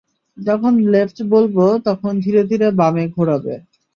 [0.37, 1.55] যখন লেফট বলব
[1.87, 3.55] তখন ধীরে ধীরে বামে ঘোরাবে।